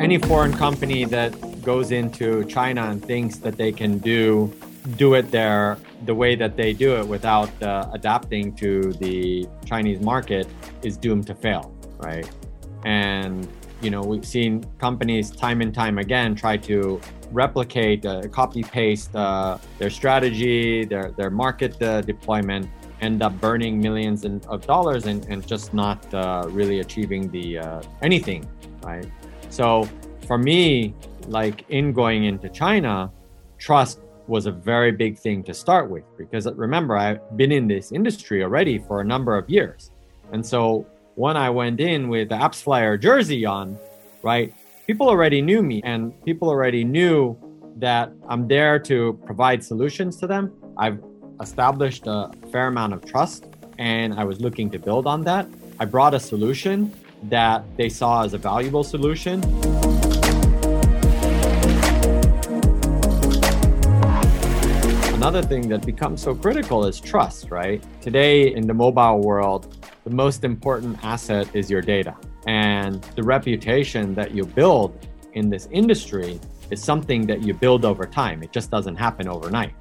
[0.00, 4.52] Any foreign company that goes into China and thinks that they can do
[4.96, 10.00] do it there the way that they do it without uh, adapting to the Chinese
[10.00, 10.46] market
[10.82, 12.30] is doomed to fail, right?
[12.84, 13.48] And
[13.82, 17.00] you know we've seen companies time and time again try to
[17.32, 22.68] replicate, uh, copy paste uh, their strategy, their their market uh, deployment,
[23.00, 27.82] end up burning millions of dollars and, and just not uh, really achieving the uh,
[28.02, 28.48] anything,
[28.82, 29.06] right?
[29.50, 29.88] So
[30.26, 30.94] for me,
[31.28, 33.10] like in going into China,
[33.58, 37.92] trust was a very big thing to start with because remember I've been in this
[37.92, 39.90] industry already for a number of years.
[40.32, 43.78] And so when I went in with the AppsFlyer jersey on,
[44.22, 44.52] right,
[44.86, 47.36] people already knew me and people already knew
[47.76, 50.52] that I'm there to provide solutions to them.
[50.76, 50.98] I've
[51.40, 53.46] established a fair amount of trust
[53.78, 55.46] and I was looking to build on that.
[55.78, 56.92] I brought a solution
[57.24, 59.42] that they saw as a valuable solution.
[65.14, 67.82] Another thing that becomes so critical is trust, right?
[68.00, 72.16] Today in the mobile world, the most important asset is your data.
[72.46, 76.38] And the reputation that you build in this industry
[76.70, 78.42] is something that you build over time.
[78.42, 79.74] It just doesn't happen overnight.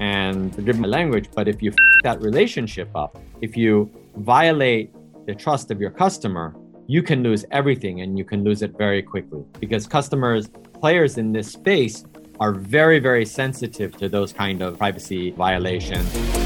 [0.00, 4.94] And forgive my language, but if you that relationship up, if you violate
[5.26, 6.54] the trust of your customer,
[6.86, 10.48] you can lose everything and you can lose it very quickly because customers,
[10.80, 12.04] players in this space
[12.38, 16.45] are very, very sensitive to those kind of privacy violations.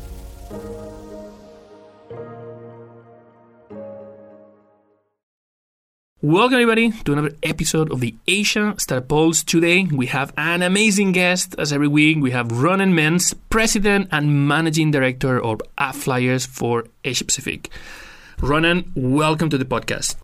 [6.23, 9.41] Welcome, everybody, to another episode of the Asia Startup Pulse.
[9.41, 11.55] Today, we have an amazing guest.
[11.57, 17.25] As every week, we have Ronen Mense, President and Managing Director of AppsFlyers for Asia
[17.25, 17.71] Pacific.
[18.37, 20.15] Ronen, welcome to the podcast.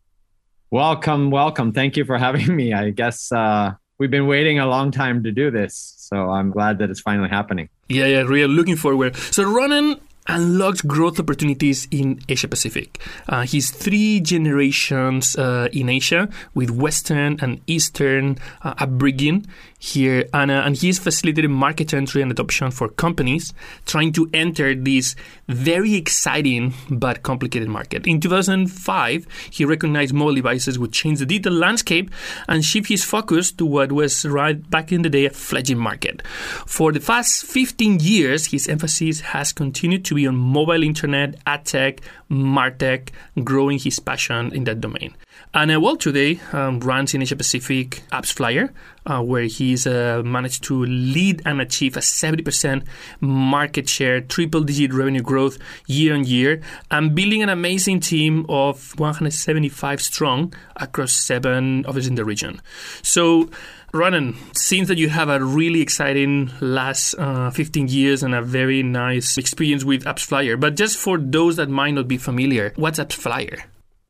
[0.69, 1.72] Welcome, welcome.
[1.72, 2.74] Thank you for having me.
[2.74, 6.78] I guess uh, we've been waiting a long time to do this, so I'm glad
[6.78, 7.69] that it's finally happening.
[7.90, 9.16] Yeah, yeah, really looking forward.
[9.16, 13.00] So, Ronen unlocks growth opportunities in Asia Pacific.
[13.28, 19.46] Uh, he's three generations uh, in Asia with Western and Eastern uh, upbringing
[19.80, 23.54] here, and, uh, and he's facilitated market entry and adoption for companies
[23.86, 25.16] trying to enter this
[25.48, 28.08] very exciting but complicated market.
[28.08, 32.09] In 2005, he recognized mobile devices would change the digital landscape
[32.48, 36.26] and shift his focus to what was right back in the day a fledgling market.
[36.66, 41.66] For the past 15 years, his emphasis has continued to be on mobile internet, ad
[41.66, 43.09] tech, martech,
[43.44, 45.13] growing his passion in that domain.
[45.53, 48.73] And uh, well, today um, runs in Asia Pacific AppsFlyer,
[49.05, 52.83] uh, where he's uh, managed to lead and achieve a 70%
[53.22, 55.57] market share, triple digit revenue growth
[55.88, 56.61] year on year,
[56.91, 62.59] and building an amazing team of 175 strong across seven offices in the region.
[63.01, 63.49] So,
[63.94, 68.84] Ronen, seems that you have a really exciting last uh, 15 years and a very
[68.84, 70.59] nice experience with AppsFlyer.
[70.59, 73.62] But just for those that might not be familiar, what's AppsFlyer?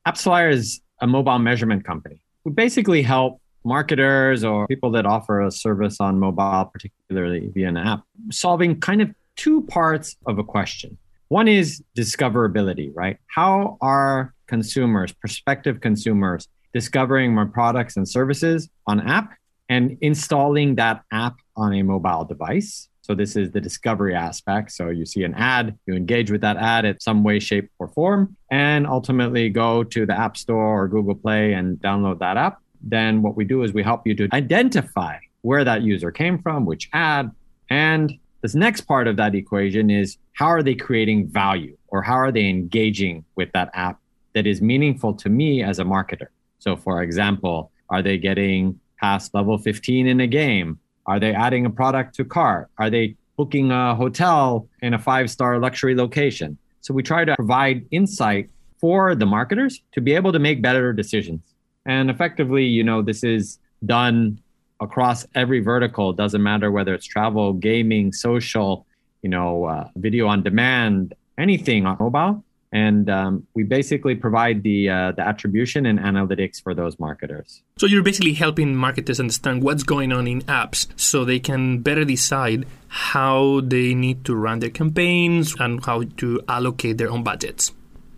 [0.06, 2.20] AppsFlyer is a mobile measurement company.
[2.44, 7.76] We basically help marketers or people that offer a service on mobile, particularly via an
[7.76, 8.02] app,
[8.32, 10.98] solving kind of two parts of a question.
[11.28, 13.18] One is discoverability, right?
[13.26, 19.34] How are consumers, prospective consumers, discovering more products and services on app
[19.68, 22.88] and installing that app on a mobile device?
[23.02, 24.70] So this is the discovery aspect.
[24.72, 27.88] So you see an ad, you engage with that ad in some way, shape, or
[27.88, 32.58] form, and ultimately go to the App Store or Google Play and download that app.
[32.82, 36.66] Then what we do is we help you to identify where that user came from,
[36.66, 37.30] which ad,
[37.70, 38.12] and
[38.42, 42.30] this next part of that equation is how are they creating value or how are
[42.30, 43.98] they engaging with that app
[44.34, 46.28] that is meaningful to me as a marketer?
[46.58, 50.78] So, for example, are they getting past level 15 in a game?
[51.06, 52.68] Are they adding a product to cart?
[52.78, 56.58] Are they booking a hotel in a five star luxury location?
[56.80, 58.50] So we try to provide insight
[58.80, 61.40] for the marketers to be able to make better decisions.
[61.86, 64.40] And effectively, you know, this is done
[64.80, 66.12] across every vertical.
[66.12, 68.86] Doesn't matter whether it's travel, gaming, social,
[69.22, 72.44] you know, uh, video on demand, anything on mobile.
[72.72, 77.62] And um, we basically provide the uh, the attribution and analytics for those marketers.
[77.78, 82.04] So you're basically helping marketers understand what's going on in apps, so they can better
[82.04, 87.72] decide how they need to run their campaigns and how to allocate their own budgets.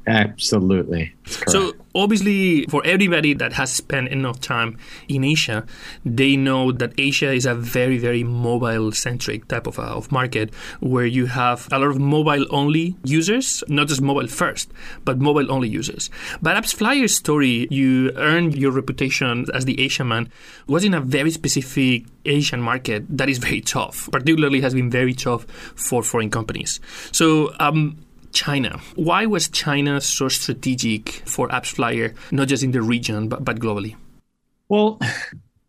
[0.07, 1.15] Absolutely.
[1.47, 5.65] So obviously, for everybody that has spent enough time in Asia,
[6.05, 11.07] they know that Asia is a very, very mobile-centric type of, uh, of market where
[11.07, 14.73] you have a lot of mobile-only users, not just mobile first,
[15.05, 16.11] but mobile-only users.
[16.41, 20.33] But AppsFlyer's story, you earned your reputation as the Asian man,
[20.67, 24.09] was in a very specific Asian market that is very tough.
[24.11, 25.45] Particularly, has been very tough
[25.77, 26.81] for foreign companies.
[27.13, 27.55] So.
[27.61, 27.99] Um,
[28.33, 28.81] China.
[28.97, 33.97] Why was China so strategic for AppsFlyer, not just in the region, but, but globally?
[34.69, 35.01] Well,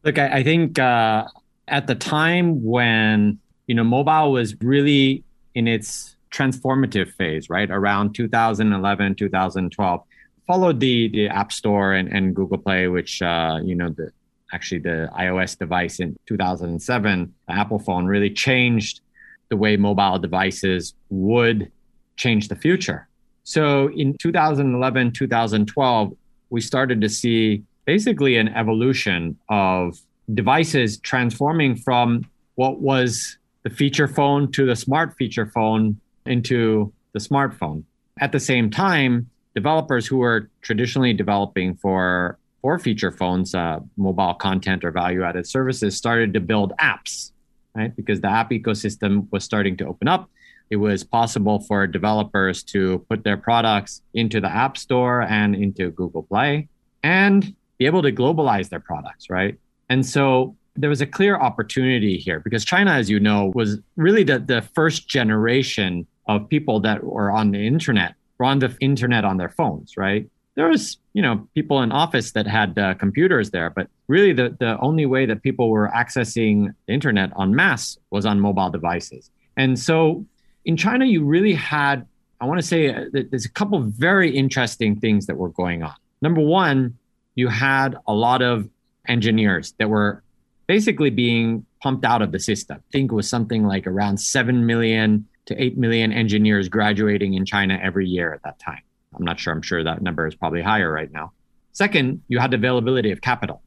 [0.03, 1.25] look, I, I think uh,
[1.67, 5.23] at the time when, you know, mobile was really
[5.55, 7.69] in its transformative phase, right?
[7.69, 10.01] Around 2011, 2012,
[10.47, 14.11] followed the, the App Store and, and Google Play, which, uh, you know, the,
[14.53, 19.01] actually the iOS device in 2007, the Apple phone really changed
[19.49, 21.71] the way mobile devices would
[22.17, 23.07] change the future.
[23.43, 26.13] So in 2011, 2012,
[26.49, 29.97] we started to see basically an evolution of
[30.33, 32.25] devices transforming from
[32.55, 37.83] what was the feature phone to the smart feature phone into the smartphone.
[38.19, 44.35] At the same time, developers who were traditionally developing for for feature phones, uh, mobile
[44.35, 47.31] content or value added services, started to build apps,
[47.73, 47.95] right?
[47.95, 50.29] Because the app ecosystem was starting to open up
[50.71, 55.91] it was possible for developers to put their products into the App Store and into
[55.91, 56.69] Google Play
[57.03, 59.59] and be able to globalize their products, right?
[59.89, 64.23] And so there was a clear opportunity here because China, as you know, was really
[64.23, 69.25] the, the first generation of people that were on the internet, were on the internet
[69.25, 70.29] on their phones, right?
[70.55, 74.55] There was, you know, people in office that had uh, computers there, but really the,
[74.57, 79.29] the only way that people were accessing the internet en masse was on mobile devices.
[79.57, 80.25] And so
[80.65, 82.05] in China, you really had,
[82.39, 85.95] I want to say, uh, there's a couple very interesting things that were going on.
[86.21, 86.97] Number one,
[87.35, 88.69] you had a lot of
[89.07, 90.23] engineers that were
[90.67, 92.77] basically being pumped out of the system.
[92.77, 97.45] I think it was something like around 7 million to 8 million engineers graduating in
[97.45, 98.81] China every year at that time.
[99.15, 99.51] I'm not sure.
[99.51, 101.33] I'm sure that number is probably higher right now.
[101.73, 103.61] Second, you had the availability of capital,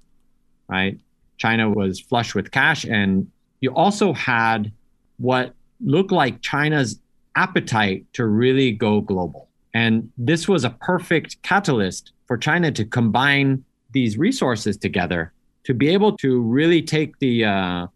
[0.68, 0.98] right?
[1.36, 2.84] China was flush with cash.
[2.84, 3.30] And
[3.60, 4.72] you also had
[5.18, 6.98] what looked like China's
[7.36, 9.48] appetite to really go global.
[9.74, 15.32] And this was a perfect catalyst for China to combine these resources together
[15.64, 17.86] to be able to really take the uh,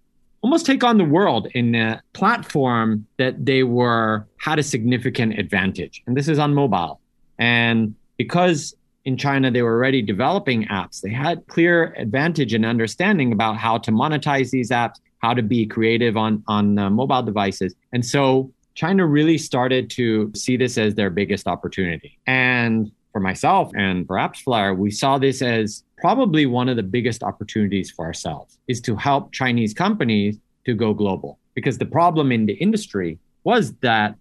[0.43, 6.02] almost take on the world in a platform that they were had a significant advantage.
[6.06, 7.00] And this is on mobile.
[7.38, 8.75] And because
[9.05, 13.79] in China they were already developing apps, they had clear advantage and understanding about how
[13.79, 17.75] to monetize these apps, how to be creative on on uh, mobile devices.
[17.93, 22.19] And so China really started to see this as their biggest opportunity.
[22.26, 27.23] And for myself and for AppsFlyer, we saw this as probably one of the biggest
[27.25, 31.38] opportunities for ourselves is to help Chinese companies to go global.
[31.55, 34.14] Because the problem in the industry was that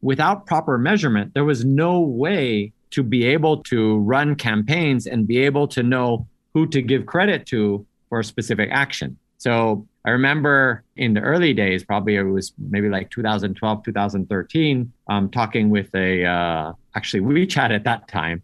[0.00, 5.38] without proper measurement, there was no way to be able to run campaigns and be
[5.38, 9.18] able to know who to give credit to for a specific action.
[9.38, 15.28] So I remember in the early days, probably it was maybe like 2012, 2013, um,
[15.28, 18.42] talking with a, uh, actually WeChat at that time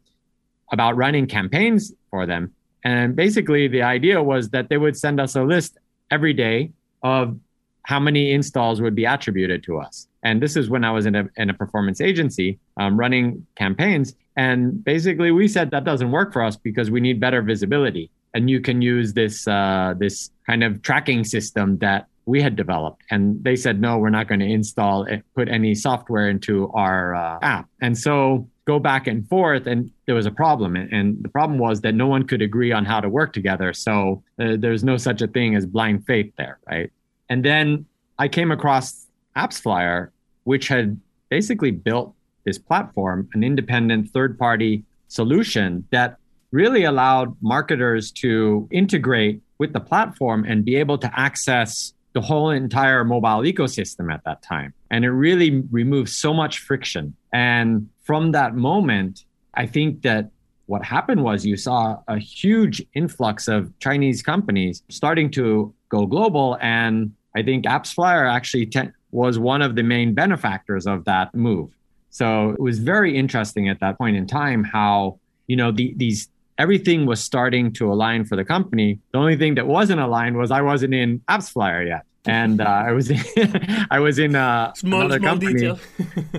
[0.73, 2.53] about running campaigns for them.
[2.85, 5.79] And basically, the idea was that they would send us a list
[6.11, 7.41] every day of
[7.85, 10.07] how many installs would be attributed to us.
[10.23, 14.15] And this is when I was in a, in a performance agency um, running campaigns.
[14.37, 18.51] And basically, we said that doesn't work for us because we need better visibility and
[18.51, 23.03] you can use this uh, this kind of tracking system that we had developed.
[23.11, 27.15] And they said no we're not going to install it put any software into our
[27.15, 27.69] uh, app.
[27.81, 30.75] And so go back and forth and there was a problem.
[30.77, 33.73] And the problem was that no one could agree on how to work together.
[33.75, 36.91] So uh, there's no such a thing as blind faith there right?
[37.29, 37.87] And then
[38.19, 40.11] i came across appsflyer
[40.45, 41.01] which had
[41.31, 42.15] basically built
[42.45, 46.19] this platform an independent third party solution that
[46.55, 52.51] really allowed marketers to integrate with the platform and be able to access the whole
[52.51, 54.73] entire mobile ecosystem at that time.
[54.93, 57.17] And it really removed so much friction.
[57.33, 60.31] And from that moment, I think that
[60.67, 66.57] what happened was you saw a huge influx of Chinese companies starting to go global.
[66.61, 71.71] And I think AppsFlyer actually te- was one of the main benefactors of that move.
[72.11, 75.19] So it was very interesting at that point in time how,
[75.49, 78.99] you know, the, these everything was starting to align for the company.
[79.13, 82.03] The only thing that wasn't aligned was I wasn't in AppsFlyer yet.
[82.27, 83.21] And uh, I was in,
[83.91, 85.53] I was in uh, small, another small company.
[85.55, 85.79] detail.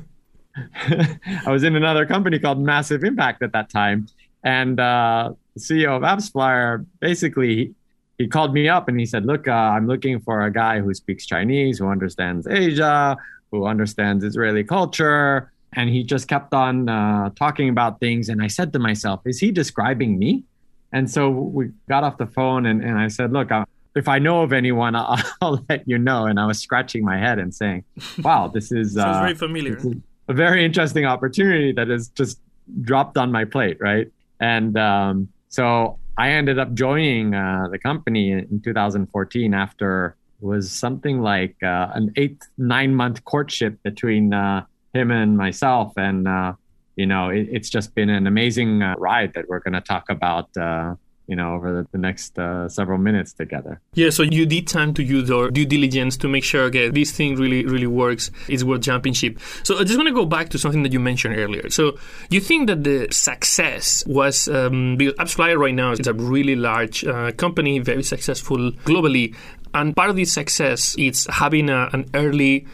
[1.46, 4.06] I was in another company called Massive Impact at that time.
[4.44, 7.74] And uh, CEO of AppsFlyer basically
[8.18, 10.94] he called me up and he said, "Look, uh, I'm looking for a guy who
[10.94, 13.16] speaks Chinese, who understands Asia,
[13.50, 18.28] who understands Israeli culture." And he just kept on uh, talking about things.
[18.28, 20.44] And I said to myself, "Is he describing me?"
[20.92, 23.64] And so we got off the phone, and, and I said, "Look, I,
[23.96, 27.18] if I know of anyone, I'll, I'll, let you know." And I was scratching my
[27.18, 27.84] head and saying,
[28.22, 29.80] "Wow, this is uh, very familiar."
[30.28, 32.38] A very interesting opportunity that is just
[32.82, 34.10] dropped on my plate, right?
[34.38, 41.20] And um, so I ended up joining uh, the company in 2014 after was something
[41.20, 44.64] like uh, an eight nine month courtship between uh,
[44.94, 46.54] him and myself, and uh,
[46.96, 50.10] you know it, it's just been an amazing uh, ride that we're going to talk
[50.10, 50.94] about uh,
[51.26, 53.80] you know, over the, the next uh, several minutes together.
[53.94, 57.12] Yeah, so you did time to use your due diligence to make sure, okay, this
[57.12, 58.30] thing really, really works.
[58.48, 59.38] It's worth jumping ship.
[59.62, 61.70] So I just want to go back to something that you mentioned earlier.
[61.70, 61.96] So
[62.30, 67.04] you think that the success was, um, because AppsFlyer right now is a really large
[67.04, 69.34] uh, company, very successful globally.
[69.74, 72.66] And part of this success is having a, an early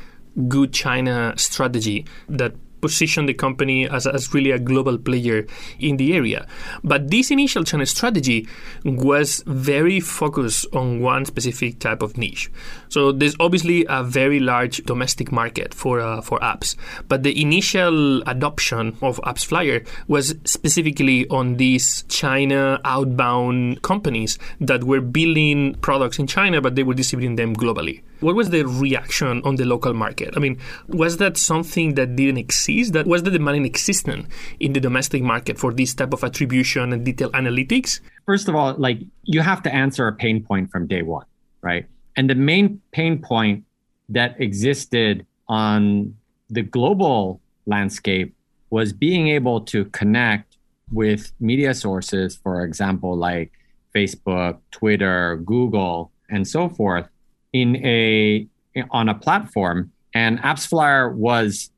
[0.46, 5.46] good China strategy that position the company as, as really a global player
[5.78, 6.46] in the area.
[6.84, 8.48] But this initial China strategy
[8.84, 12.50] was very focused on one specific type of niche.
[12.88, 16.76] So there's obviously a very large domestic market for uh, for apps,
[17.08, 25.00] but the initial adoption of AppsFlyer was specifically on these China outbound companies that were
[25.00, 28.02] building products in China, but they were distributing them globally.
[28.20, 30.34] What was the reaction on the local market?
[30.36, 30.58] I mean,
[30.88, 32.92] was that something that didn't exist?
[32.92, 34.26] That was the demand existent
[34.58, 38.00] in the domestic market for this type of attribution and detailed analytics?
[38.26, 41.26] First of all, like you have to answer a pain point from day one,
[41.62, 41.86] right?
[42.16, 43.64] And the main pain point
[44.08, 46.16] that existed on
[46.50, 48.34] the global landscape
[48.70, 50.56] was being able to connect
[50.90, 53.52] with media sources, for example, like
[53.94, 57.08] Facebook, Twitter, Google, and so forth,
[57.52, 58.46] in a
[58.90, 59.92] on a platform.
[60.14, 61.70] And AppsFlyer was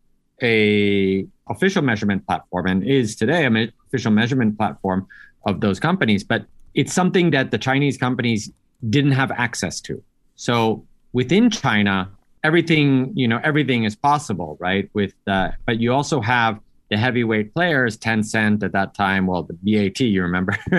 [0.43, 5.07] a official measurement platform and is today an official measurement platform
[5.47, 6.23] of those companies.
[6.25, 8.51] But it's something that the Chinese companies
[8.89, 10.03] didn't have access to.
[10.37, 12.11] So within China,
[12.45, 14.89] everything you know everything is possible, right?
[14.95, 16.61] With uh, but you also have
[16.91, 20.57] the heavyweight players, Tencent at that time, well, the BAT, you remember,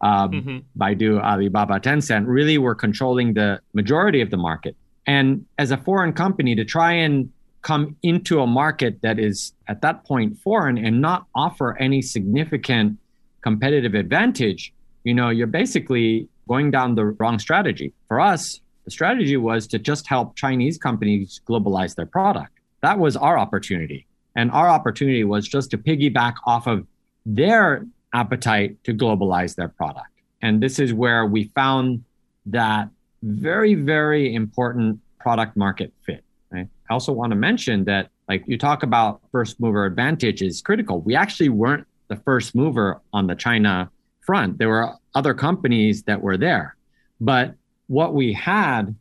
[0.00, 0.58] um, mm-hmm.
[0.76, 4.76] Baidu, Alibaba, Tencent, really were controlling the majority of the market.
[5.06, 7.30] And as a foreign company, to try and
[7.62, 12.98] come into a market that is at that point foreign and not offer any significant
[13.40, 14.72] competitive advantage,
[15.04, 17.92] you know, you're basically going down the wrong strategy.
[18.08, 22.58] For us, the strategy was to just help Chinese companies globalize their product.
[22.82, 24.06] That was our opportunity.
[24.36, 26.86] And our opportunity was just to piggyback off of
[27.24, 30.08] their appetite to globalize their product.
[30.42, 32.04] And this is where we found
[32.46, 32.88] that
[33.22, 36.22] very, very important product market fit.
[36.50, 36.68] Right?
[36.90, 41.00] I also want to mention that, like you talk about first mover advantage is critical.
[41.00, 44.58] We actually weren't the first mover on the China front.
[44.58, 46.76] There were other companies that were there.
[47.20, 47.54] But
[47.86, 48.94] what we had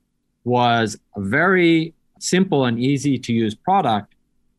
[0.44, 4.12] was a very simple and easy to use product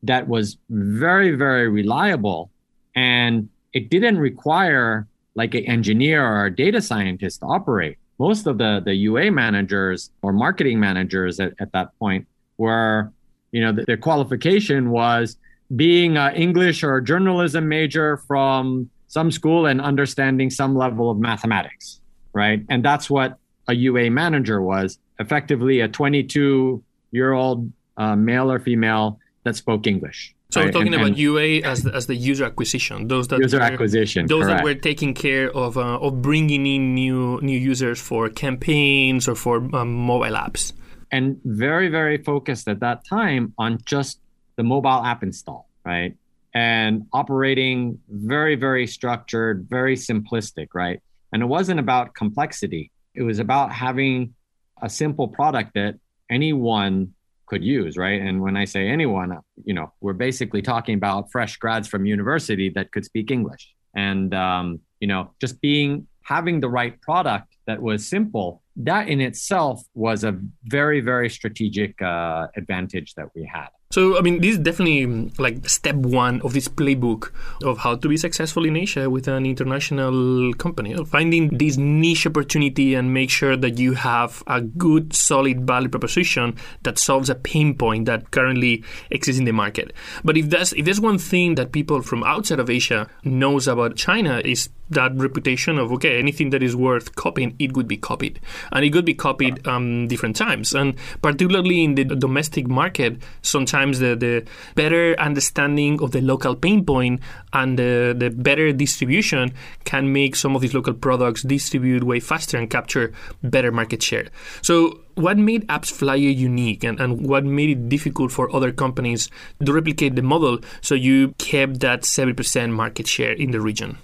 [0.07, 2.51] that was very, very reliable.
[2.95, 7.99] And it didn't require like an engineer or a data scientist to operate.
[8.19, 12.27] Most of the, the UA managers or marketing managers at, at that point
[12.59, 13.13] were,
[13.51, 15.37] you know, the, their qualification was
[15.75, 22.01] being an English or journalism major from some school and understanding some level of mathematics,
[22.33, 22.63] right?
[22.69, 28.59] And that's what a UA manager was effectively a 22 year old uh, male or
[28.59, 30.35] female that spoke English.
[30.51, 33.41] So we're talking and, about and UA as the, as the user acquisition, those that
[33.41, 34.59] user were, acquisition, those correct.
[34.59, 39.35] that were taking care of uh, of bringing in new new users for campaigns or
[39.35, 40.73] for um, mobile apps,
[41.11, 44.21] and very very focused at that time on just
[44.57, 46.15] the mobile app install, right?
[46.55, 51.03] And operating very very structured, very simplistic, right?
[51.33, 54.35] And it wasn't about complexity it was about having
[54.83, 55.99] a simple product that
[56.29, 57.15] anyone
[57.47, 58.21] could use, right?
[58.21, 62.71] And when I say anyone, you know, we're basically talking about fresh grads from university
[62.71, 67.81] that could speak English, and um, you know, just being having the right product that
[67.81, 68.63] was simple.
[68.77, 73.69] That in itself was a very, very strategic uh, advantage that we had.
[73.95, 77.31] So, I mean, this is definitely like step one of this playbook
[77.63, 80.97] of how to be successful in Asia with an international company.
[81.05, 86.57] Finding this niche opportunity and make sure that you have a good, solid value proposition
[86.83, 89.93] that solves a pain point that currently exists in the market.
[90.25, 93.95] But if that's if there's one thing that people from outside of Asia knows about
[93.95, 98.39] China is that reputation of okay anything that is worth copying it would be copied
[98.73, 103.84] and it could be copied um, different times and particularly in the domestic market sometimes
[103.93, 107.21] the, the better understanding of the local pain point
[107.53, 109.53] and the, the better distribution
[109.85, 113.13] can make some of these local products distribute way faster and capture
[113.43, 114.27] better market share
[114.63, 119.31] so what made AppsFlyer unique and, and what made it difficult for other companies
[119.65, 123.99] to replicate the model so you kept that 70% market share in the region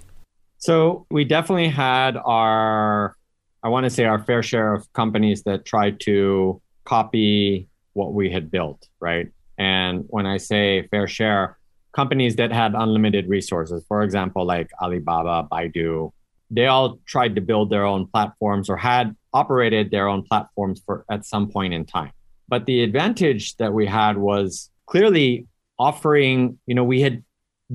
[0.61, 3.15] so we definitely had our,
[3.63, 8.31] I want to say our fair share of companies that tried to copy what we
[8.31, 9.29] had built, right?
[9.57, 11.57] And when I say fair share,
[11.93, 16.11] companies that had unlimited resources, for example, like Alibaba, Baidu,
[16.49, 21.05] they all tried to build their own platforms or had operated their own platforms for
[21.09, 22.11] at some point in time.
[22.47, 25.47] But the advantage that we had was clearly
[25.79, 27.23] offering, you know, we had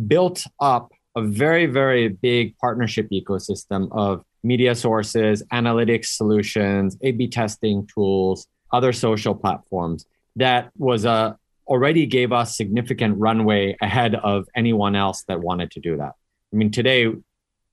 [0.06, 7.26] built up a very, very big partnership ecosystem of media sources, analytics solutions, A B
[7.26, 10.04] testing tools, other social platforms
[10.36, 15.80] that was a already gave us significant runway ahead of anyone else that wanted to
[15.80, 16.12] do that.
[16.52, 17.12] I mean, today,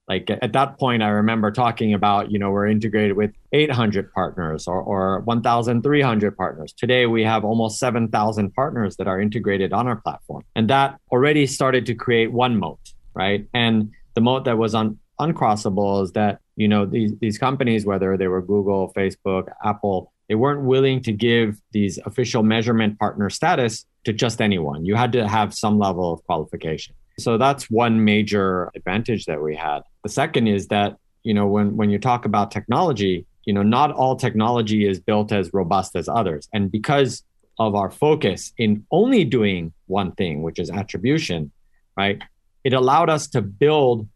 [0.08, 4.66] like at that point, I remember talking about, you know, we're integrated with 800 partners
[4.66, 6.74] or, or 1,300 partners.
[6.76, 10.42] Today, we have almost 7,000 partners that are integrated on our platform.
[10.54, 12.80] And that already started to create one moat
[13.14, 13.46] right?
[13.54, 18.16] And the moat that was un- uncrossable is that you know these these companies, whether
[18.16, 23.86] they were Google, Facebook, Apple, they weren't willing to give these official measurement partner status
[24.04, 24.84] to just anyone.
[24.84, 26.94] You had to have some level of qualification.
[27.18, 29.80] So that's one major advantage that we had.
[30.02, 33.92] The second is that you know when when you talk about technology, you know not
[33.92, 37.22] all technology is built as robust as others, and because
[37.60, 41.52] of our focus in only doing one thing, which is attribution,
[41.96, 42.20] right?
[42.64, 44.08] it allowed us to build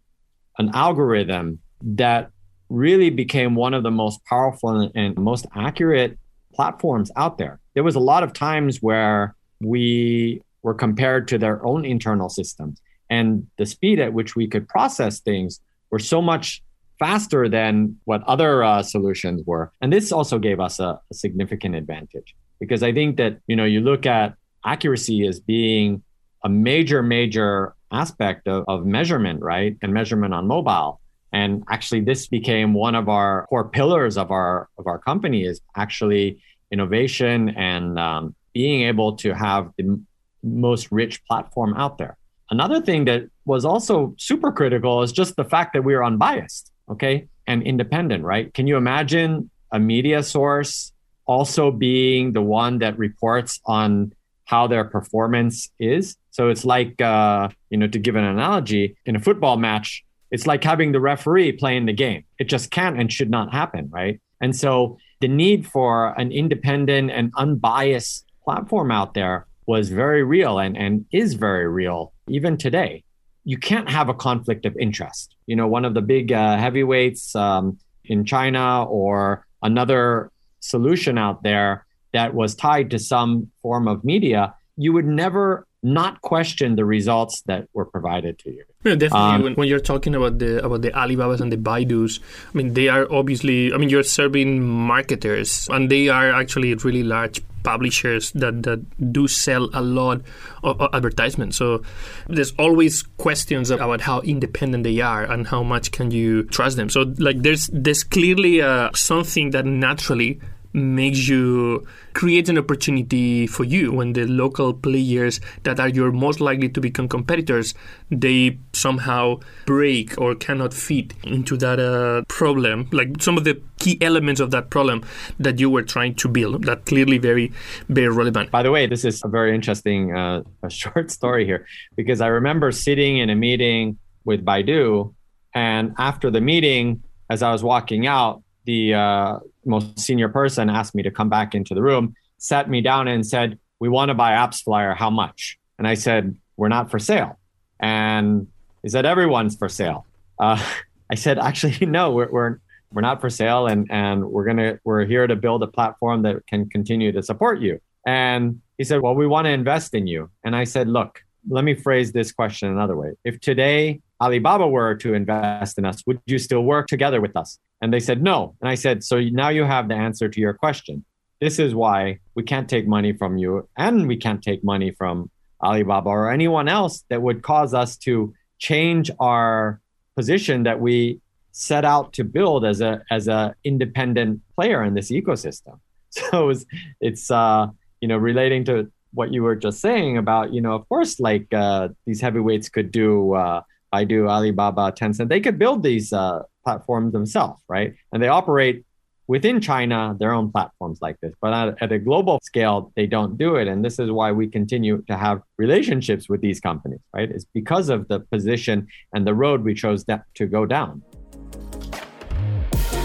[0.59, 2.31] an algorithm that
[2.69, 6.19] really became one of the most powerful and most accurate
[6.55, 7.61] platforms out there.
[7.75, 12.81] There was a lot of times where we were compared to their own internal systems
[13.11, 16.63] and the speed at which we could process things were so much
[16.99, 21.77] faster than what other uh, solutions were and this also gave us a, a significant
[21.77, 26.03] advantage because i think that you know you look at accuracy as being
[26.43, 29.77] a major major aspect of, of measurement, right?
[29.83, 31.01] And measurement on mobile.
[31.33, 35.61] And actually, this became one of our core pillars of our of our company is
[35.77, 40.01] actually innovation and um, being able to have the
[40.43, 42.17] most rich platform out there.
[42.51, 46.73] Another thing that was also super critical is just the fact that we are unbiased,
[46.91, 48.53] okay, and independent, right?
[48.55, 50.93] Can you imagine a media source
[51.27, 54.13] also being the one that reports on
[54.47, 56.17] how their performance is.
[56.31, 60.47] So it's like, uh, you know, to give an analogy, in a football match, it's
[60.47, 62.25] like having the referee playing the game.
[62.39, 64.21] It just can't and should not happen, right?
[64.41, 70.59] And so the need for an independent and unbiased platform out there was very real
[70.59, 73.05] and, and is very real even today.
[73.45, 75.35] You can't have a conflict of interest.
[75.47, 81.43] You know, one of the big uh, heavyweights um, in China or another solution out
[81.43, 86.85] there that was tied to some form of media, you would never not question the
[86.85, 88.65] results that were provided to you.
[88.85, 89.19] Yeah, definitely.
[89.19, 92.21] Um, when, when, you're talking about the about the Alibabas and the Baidus,
[92.55, 93.73] I mean, they are obviously.
[93.73, 99.29] I mean, you're serving marketers, and they are actually really large publishers that, that do
[99.29, 100.23] sell a lot
[100.63, 101.57] of, of advertisements.
[101.57, 101.83] So
[102.29, 106.89] there's always questions about how independent they are and how much can you trust them.
[106.89, 110.41] So like there's there's clearly uh, something that naturally
[110.79, 116.41] makes you create an opportunity for you when the local players that are your most
[116.41, 117.75] likely to become competitors
[118.11, 123.99] they somehow break or cannot fit into that uh, problem like some of the key
[124.01, 125.05] elements of that problem
[125.39, 127.53] that you were trying to build that clearly very
[127.89, 128.51] very relevant.
[128.51, 132.27] By the way this is a very interesting uh, a short story here because i
[132.27, 135.15] remember sitting in a meeting with baidu
[135.55, 140.95] and after the meeting as i was walking out the uh, most senior person asked
[140.95, 144.15] me to come back into the room, sat me down and said, "We want to
[144.15, 144.97] buy AppsFlyer.
[144.97, 147.39] How much?" And I said, "We're not for sale."
[147.81, 148.49] And
[148.83, 150.07] he said, "Everyone's for sale."
[150.39, 150.63] Uh,
[151.11, 152.59] I said, "Actually, no, we're, we're
[152.93, 156.47] we're not for sale, and and we're gonna we're here to build a platform that
[156.47, 160.31] can continue to support you." And He said, Well, we want to invest in you.
[160.45, 163.13] And I said, Look, let me phrase this question another way.
[163.25, 167.59] If today Alibaba were to invest in us, would you still work together with us?
[167.81, 168.55] And they said, No.
[168.61, 171.05] And I said, So now you have the answer to your question.
[171.41, 175.31] This is why we can't take money from you and we can't take money from
[175.63, 179.81] Alibaba or anyone else that would cause us to change our
[180.17, 181.21] position that we
[181.53, 185.79] set out to build as a as a independent player in this ecosystem.
[186.11, 186.65] So it's,
[187.01, 187.67] it's uh,
[188.01, 191.53] you know relating to what you were just saying about you know of course like
[191.53, 193.61] uh, these heavyweights could do uh,
[193.93, 197.95] Baidu, Alibaba, Tencent, they could build these uh, platforms themselves, right?
[198.13, 198.85] And they operate
[199.29, 201.33] within China their own platforms like this.
[201.41, 203.69] But at, at, a global scale, they don't do it.
[203.69, 207.31] And this is why we continue to have relationships with these companies, right?
[207.31, 211.03] It's because of the position and the road we chose to go down.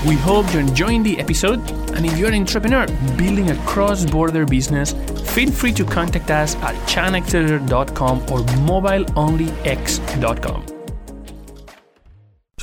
[0.08, 1.60] We hope you're enjoying the episode.
[1.96, 2.88] And if you're an entrepreneur
[3.18, 4.94] building a cross border business,
[5.32, 10.73] feel free to contact us at chinaaccelerator.com or mobileonlyx.com.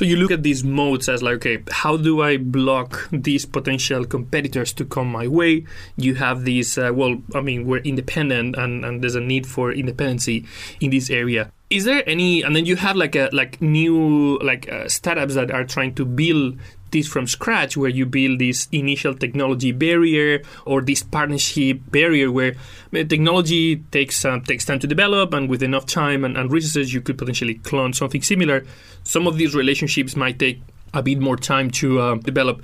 [0.01, 4.03] So you look at these moats as like, okay, how do I block these potential
[4.03, 5.67] competitors to come my way?
[5.95, 9.71] You have these, uh, well, I mean, we're independent and, and there's a need for
[9.71, 10.47] independency
[10.79, 11.51] in this area.
[11.69, 15.51] Is there any, and then you have like a like new like uh, startups that
[15.51, 16.57] are trying to build
[16.91, 22.55] this from scratch where you build this initial technology barrier or this partnership barrier where
[22.91, 27.01] technology takes uh, takes time to develop and with enough time and, and resources you
[27.01, 28.65] could potentially clone something similar.
[29.03, 30.61] Some of these relationships might take
[30.93, 32.63] a bit more time to uh, develop.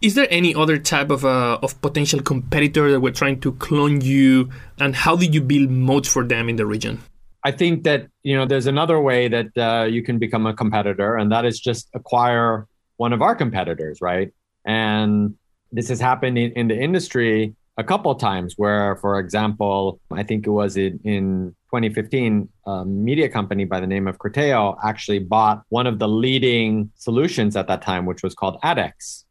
[0.00, 4.00] Is there any other type of uh, of potential competitor that were trying to clone
[4.00, 7.00] you and how did you build moats for them in the region?
[7.44, 11.16] I think that you know there's another way that uh, you can become a competitor,
[11.16, 12.66] and that is just acquire
[12.98, 14.30] one of our competitors, right?
[14.66, 15.34] And
[15.72, 20.46] this has happened in, in the industry a couple times where, for example, I think
[20.46, 25.62] it was in, in 2015, a media company by the name of Criteo actually bought
[25.68, 29.24] one of the leading solutions at that time, which was called AdX.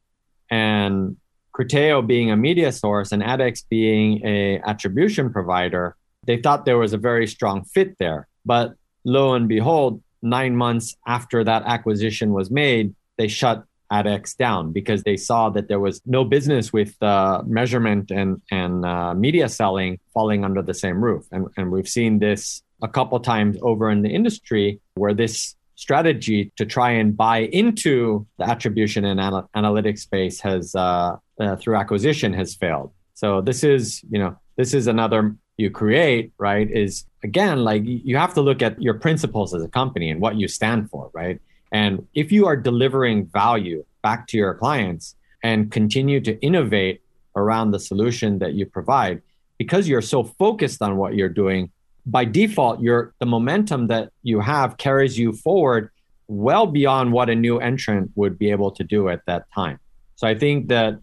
[0.50, 1.18] And
[1.54, 6.94] Criteo being a media source and AdX being a attribution provider, they thought there was
[6.94, 8.28] a very strong fit there.
[8.46, 14.74] But lo and behold, nine months after that acquisition was made, they shut AdX down
[14.74, 19.48] because they saw that there was no business with uh, measurement and and uh, media
[19.48, 23.90] selling falling under the same roof, and and we've seen this a couple times over
[23.90, 29.50] in the industry where this strategy to try and buy into the attribution and anal-
[29.56, 32.92] analytics space has uh, uh through acquisition has failed.
[33.14, 38.16] So this is you know this is another you create right is again like you
[38.18, 41.40] have to look at your principles as a company and what you stand for right
[41.72, 47.02] and if you are delivering value back to your clients and continue to innovate
[47.36, 49.22] around the solution that you provide,
[49.58, 51.72] because you're so focused on what you're doing,
[52.06, 55.90] by default, your the momentum that you have carries you forward
[56.28, 59.80] well beyond what a new entrant would be able to do at that time.
[60.16, 61.00] So I think that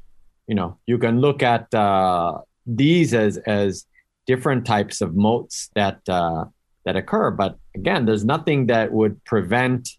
[0.46, 3.86] you know you can look at uh, these as as
[4.26, 6.46] different types of moats that uh,
[6.84, 7.30] that occur.
[7.30, 9.90] But again, there's nothing that would prevent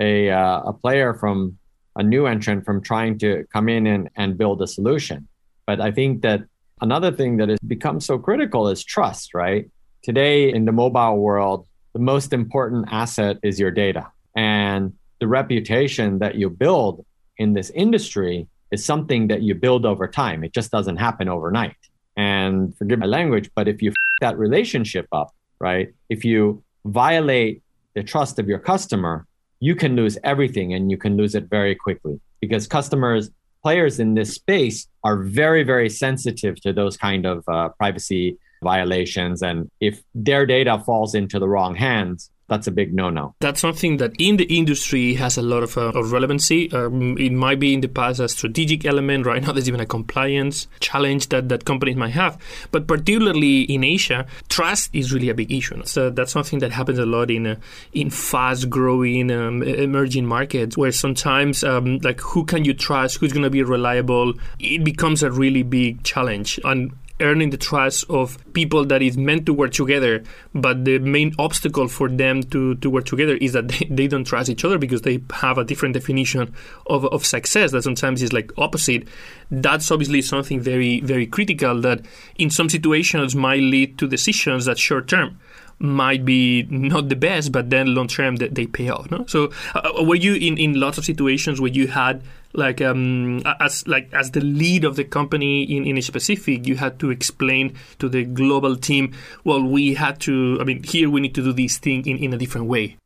[0.00, 1.58] a, uh, a player from
[1.96, 5.26] a new entrant from trying to come in and, and build a solution.
[5.66, 6.42] But I think that
[6.80, 9.70] another thing that has become so critical is trust, right?
[10.02, 14.12] Today in the mobile world, the most important asset is your data.
[14.36, 17.04] And the reputation that you build
[17.38, 20.44] in this industry is something that you build over time.
[20.44, 21.76] It just doesn't happen overnight.
[22.16, 25.30] And forgive my language, but if you f- that relationship up,
[25.60, 25.94] right?
[26.10, 27.62] If you violate
[27.94, 29.26] the trust of your customer,
[29.60, 33.30] you can lose everything and you can lose it very quickly because customers
[33.62, 39.42] players in this space are very very sensitive to those kind of uh, privacy violations.
[39.42, 43.34] And if their data falls into the wrong hands that's a big no-no.
[43.40, 46.70] That's something that in the industry has a lot of, uh, of relevancy.
[46.72, 49.26] Um, it might be in the past a strategic element.
[49.26, 52.40] Right now, there's even a compliance challenge that, that companies might have.
[52.70, 55.82] But particularly in Asia, trust is really a big issue.
[55.84, 57.56] So that's something that happens a lot in uh,
[57.92, 63.42] in fast-growing um, emerging markets, where sometimes um, like who can you trust, who's going
[63.42, 66.60] to be reliable, it becomes a really big challenge.
[66.64, 70.22] And earning the trust of people that is meant to work together
[70.54, 74.24] but the main obstacle for them to, to work together is that they, they don't
[74.24, 76.52] trust each other because they have a different definition
[76.86, 79.06] of, of success that sometimes is like opposite.
[79.50, 82.04] That's obviously something very very critical that
[82.36, 85.38] in some situations might lead to decisions that short term
[85.78, 89.10] might be not the best, but then long term they, they pay off.
[89.10, 89.24] No?
[89.26, 93.86] So uh, were you in, in lots of situations where you had like um, as
[93.86, 97.74] like as the lead of the company in, in Asia Pacific, you had to explain
[97.98, 100.58] to the global team, well, we had to.
[100.60, 102.96] I mean, here we need to do this thing in, in a different way.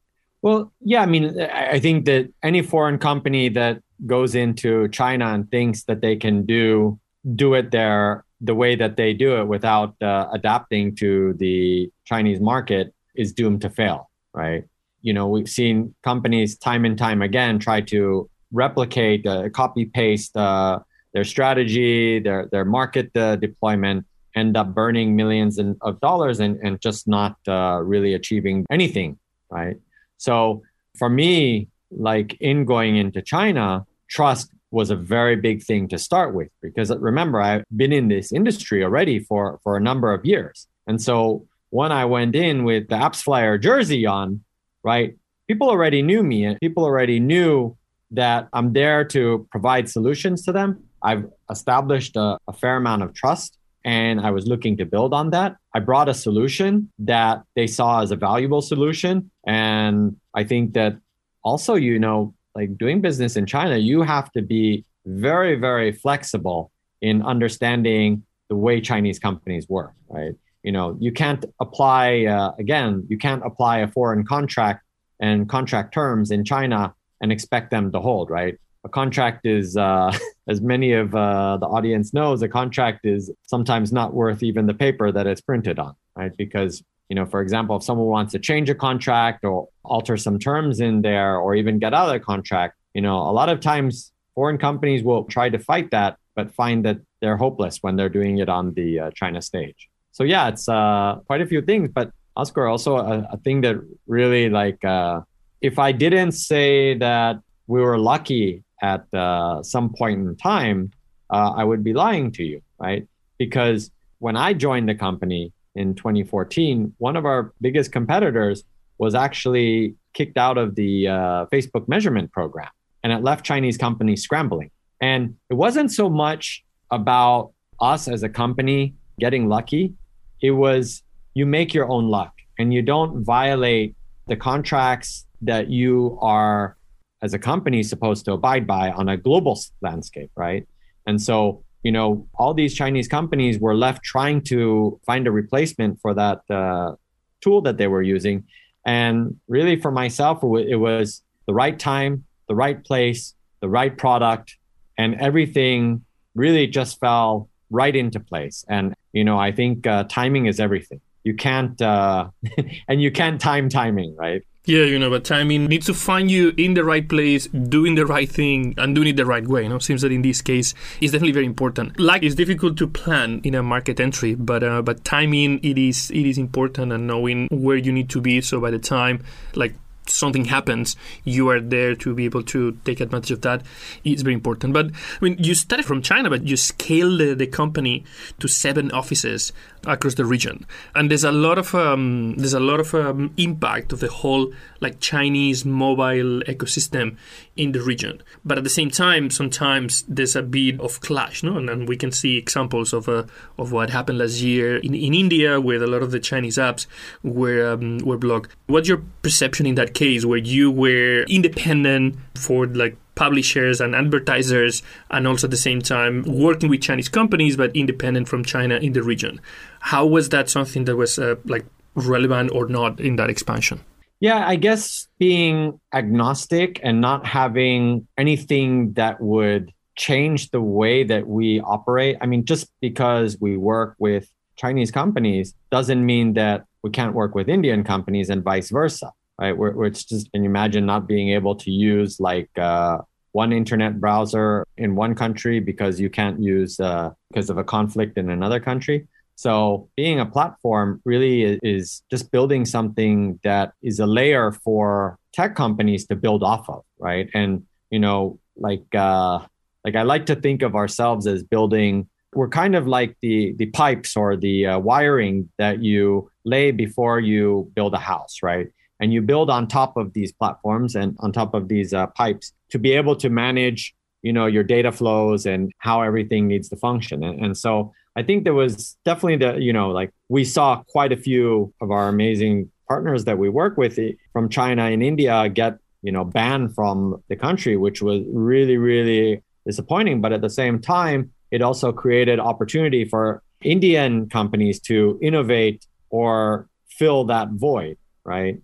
[0.43, 5.51] Well, yeah, I mean, I think that any foreign company that goes into China and
[5.51, 6.99] thinks that they can do
[7.35, 12.41] do it there the way that they do it without uh, adapting to the Chinese
[12.41, 14.65] market is doomed to fail, right?
[15.03, 20.37] You know, we've seen companies time and time again try to replicate, uh, copy paste
[20.37, 20.81] uh,
[21.13, 26.59] their strategy, their their market uh, deployment, end up burning millions in, of dollars and
[26.63, 29.19] and just not uh, really achieving anything,
[29.51, 29.77] right?
[30.19, 30.63] So
[30.99, 36.35] for me, like in going into China, trust was a very big thing to start
[36.35, 40.67] with because remember I've been in this industry already for for a number of years.
[40.87, 44.43] And so when I went in with the AppsFlyer jersey on,
[44.83, 45.17] right,
[45.49, 47.77] people already knew me and people already knew
[48.13, 50.83] that I'm there to provide solutions to them.
[51.03, 55.31] I've established a, a fair amount of trust and I was looking to build on
[55.31, 55.57] that.
[55.75, 59.31] I brought a solution that they saw as a valuable solution.
[59.47, 60.99] And I think that
[61.43, 66.71] also, you know, like doing business in China, you have to be very, very flexible
[67.01, 70.35] in understanding the way Chinese companies work, right?
[70.63, 74.85] You know, you can't apply, uh, again, you can't apply a foreign contract
[75.21, 78.59] and contract terms in China and expect them to hold, right?
[78.85, 80.13] A contract is, uh,
[80.49, 84.75] as many of uh, the audience knows, a contract is sometimes not worth even the
[84.75, 86.37] paper that it's printed on, right?
[86.37, 90.39] Because you know, for example, if someone wants to change a contract or alter some
[90.39, 93.59] terms in there or even get out of the contract, you know, a lot of
[93.59, 98.09] times foreign companies will try to fight that, but find that they're hopeless when they're
[98.09, 99.89] doing it on the uh, China stage.
[100.13, 103.77] So yeah, it's uh, quite a few things, but Oscar, also a, a thing that
[104.07, 105.23] really like, uh,
[105.61, 110.93] if I didn't say that we were lucky at uh, some point in time,
[111.29, 113.07] uh, I would be lying to you, right?
[113.37, 118.65] Because when I joined the company, in 2014, one of our biggest competitors
[118.99, 122.69] was actually kicked out of the uh, Facebook measurement program
[123.03, 124.71] and it left Chinese companies scrambling.
[125.01, 129.95] And it wasn't so much about us as a company getting lucky,
[130.43, 131.03] it was
[131.35, 133.95] you make your own luck and you don't violate
[134.27, 136.77] the contracts that you are
[137.23, 140.67] as a company supposed to abide by on a global landscape, right?
[141.07, 146.01] And so you know, all these Chinese companies were left trying to find a replacement
[146.01, 146.95] for that uh,
[147.41, 148.45] tool that they were using.
[148.85, 154.57] And really, for myself, it was the right time, the right place, the right product,
[154.99, 158.65] and everything really just fell right into place.
[158.69, 161.01] And, you know, I think uh, timing is everything.
[161.25, 162.29] You can't, uh,
[162.89, 164.43] and you can't time timing, right?
[164.67, 168.05] Yeah, you know, but timing needs to find you in the right place, doing the
[168.05, 169.63] right thing, and doing it the right way.
[169.63, 171.99] You know, seems that in this case it's definitely very important.
[171.99, 176.11] Like it's difficult to plan in a market entry, but uh, but timing it is
[176.11, 178.43] it is important, and knowing where you need to be.
[178.43, 179.75] So by the time like
[180.07, 183.63] something happens, you are there to be able to take advantage of that.
[184.05, 184.75] It's very important.
[184.75, 188.05] But I mean, you started from China, but you scaled the, the company
[188.41, 189.53] to seven offices
[189.87, 193.93] across the region, and there's a lot of um, there's a lot of um, impact
[193.93, 197.17] of the whole like Chinese mobile ecosystem
[197.57, 198.23] in the region.
[198.45, 201.57] But at the same time, sometimes there's a bit of clash, no?
[201.57, 203.25] And, and we can see examples of uh,
[203.59, 206.87] of what happened last year in, in India, where a lot of the Chinese apps
[207.23, 208.55] were um, were blocked.
[208.67, 214.83] What's your perception in that case, where you were independent for like publishers and advertisers,
[215.11, 218.93] and also at the same time working with Chinese companies but independent from China in
[218.93, 219.41] the region.
[219.81, 223.81] How was that something that was uh, like relevant or not in that expansion?
[224.21, 231.27] Yeah, I guess being agnostic and not having anything that would change the way that
[231.27, 232.17] we operate.
[232.21, 237.35] I mean, just because we work with Chinese companies doesn't mean that we can't work
[237.35, 239.57] with Indian companies and vice versa, right?
[239.57, 242.99] Where, where it's just, and you imagine not being able to use like uh,
[243.33, 248.19] one internet browser in one country because you can't use uh, because of a conflict
[248.19, 249.09] in another country.
[249.37, 255.57] So being a platform really is just building something that is a layer for tech
[255.57, 257.31] companies to build off of, right?
[257.33, 259.39] And you know, like uh,
[259.83, 262.09] like I like to think of ourselves as building.
[262.35, 267.19] We're kind of like the the pipes or the uh, wiring that you lay before
[267.19, 268.69] you build a house, right?
[269.01, 272.53] And you build on top of these platforms and on top of these uh, pipes
[272.71, 276.77] to be able to manage you know your data flows and how everything needs to
[276.77, 280.83] function and, and, so I think there was definitely the, you know, like we saw
[280.89, 283.99] quite a few of our amazing partners that we work with
[284.33, 289.43] from China and India get, you know, banned from the country, which was really, really
[289.65, 290.21] disappointing.
[290.21, 296.69] But at the same time, it also created opportunity for Indian companies to innovate or
[296.89, 298.61] fill that void, right?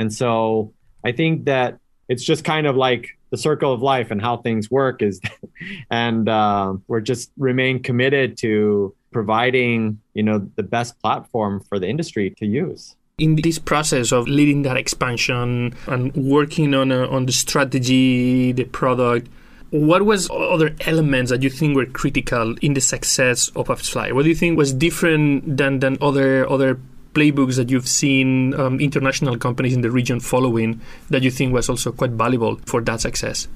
[0.00, 0.72] And so
[1.04, 4.70] I think that it's just kind of like the circle of life and how things
[4.70, 5.20] work is
[5.90, 11.86] and uh, we're just remain committed to providing you know the best platform for the
[11.86, 17.26] industry to use in this process of leading that expansion and working on a, on
[17.26, 19.28] the strategy the product
[19.70, 24.12] what was other elements that you think were critical in the success of AppsFlyer?
[24.12, 26.80] What do you think was different than, than other other
[27.14, 31.68] playbooks that you've seen um, international companies in the region following that you think was
[31.68, 33.48] also quite valuable for that success?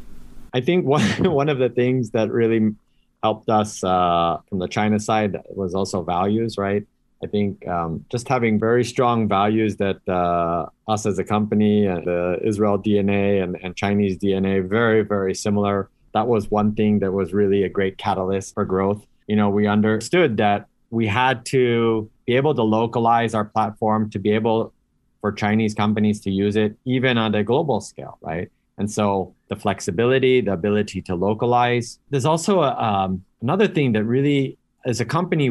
[0.53, 2.75] I think one one of the things that really
[3.23, 6.87] helped us uh, from the China side was also values, right?
[7.23, 12.05] I think um, just having very strong values that uh, us as a company, and
[12.05, 15.89] the Israel DNA and, and Chinese DNA, very very similar.
[16.13, 19.05] That was one thing that was really a great catalyst for growth.
[19.27, 24.19] You know, we understood that we had to be able to localize our platform to
[24.19, 24.73] be able
[25.21, 28.49] for Chinese companies to use it even on a global scale, right?
[28.79, 31.99] And so the flexibility, the ability to localize.
[32.11, 35.47] There's also a, um, another thing that really, as a company,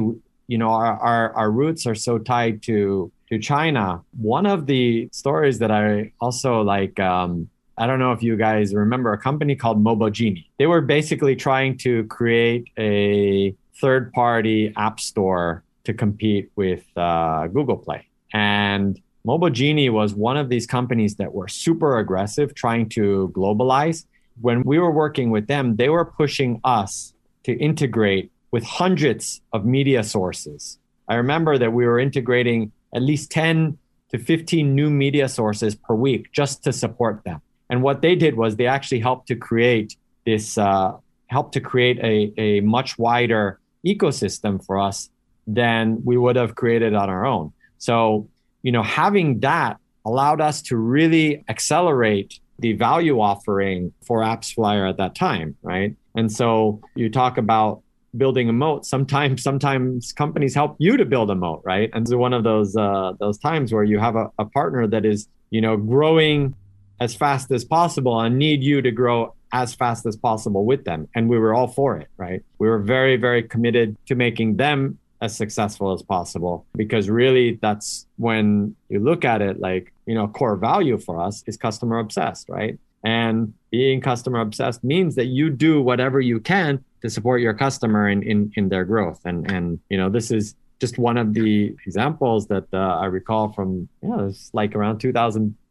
[0.48, 4.02] you know, our, our, our roots are so tied to to China.
[4.36, 8.74] One of the stories that I also like, um, I don't know if you guys
[8.74, 10.46] remember a company called Mobogenie.
[10.60, 17.48] They were basically trying to create a third party app store to compete with uh,
[17.48, 18.08] Google Play.
[18.34, 24.06] And Mobogenie was one of these companies that were super aggressive trying to globalize.
[24.42, 29.66] When we were working with them, they were pushing us to integrate with hundreds of
[29.66, 30.78] media sources.
[31.08, 33.78] I remember that we were integrating at least 10
[34.12, 37.42] to 15 new media sources per week just to support them.
[37.70, 41.98] And what they did was they actually helped to create this, uh, helped to create
[42.00, 45.10] a, a much wider ecosystem for us
[45.48, 47.52] than we would have created on our own.
[47.78, 48.30] So,
[48.62, 54.98] you know, having that allowed us to really accelerate the value offering for AppsFlyer at
[54.98, 55.96] that time, right?
[56.16, 57.82] And so you talk about
[58.16, 58.86] building a moat.
[58.86, 61.90] Sometimes, sometimes companies help you to build a moat, right?
[61.94, 65.06] And so one of those uh, those times where you have a, a partner that
[65.06, 66.56] is, you know, growing
[67.00, 71.08] as fast as possible and need you to grow as fast as possible with them.
[71.16, 72.44] And we were all for it, right?
[72.58, 78.06] We were very, very committed to making them as successful as possible because really that's
[78.18, 82.50] when you look at it like you know core value for us is customer obsessed
[82.50, 87.54] right and being customer obsessed means that you do whatever you can to support your
[87.54, 91.34] customer in in, in their growth and and you know this is just one of
[91.34, 95.00] the examples that uh, I recall from you know it's like around